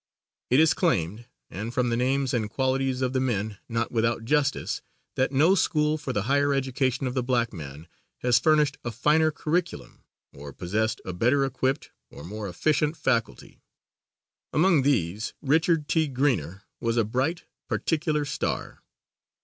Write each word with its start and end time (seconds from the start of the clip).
It 0.49 0.59
is 0.59 0.73
claimed, 0.73 1.27
and 1.51 1.71
from 1.71 1.89
the 1.89 1.95
names 1.95 2.33
and 2.33 2.49
qualities 2.49 3.03
of 3.03 3.13
the 3.13 3.19
men, 3.19 3.59
not 3.69 3.91
without 3.91 4.25
justice, 4.25 4.81
that 5.13 5.31
no 5.31 5.53
school 5.53 5.95
for 5.95 6.11
the 6.11 6.23
higher 6.23 6.55
education 6.55 7.05
of 7.05 7.13
the 7.13 7.21
black 7.21 7.53
man 7.53 7.87
has 8.23 8.39
furnished 8.39 8.79
a 8.83 8.89
finer 8.89 9.29
curriculum 9.29 10.03
or 10.33 10.53
possessed 10.53 11.01
a 11.05 11.13
better 11.13 11.45
equipped 11.45 11.91
or 12.09 12.23
more 12.23 12.47
efficient 12.49 12.97
faculty. 12.97 13.61
Among 14.51 14.81
these, 14.81 15.35
Richard 15.39 15.87
T. 15.87 16.07
Greener 16.07 16.63
was 16.79 16.97
a 16.97 17.03
bright, 17.05 17.43
particular 17.67 18.25
star. 18.25 18.81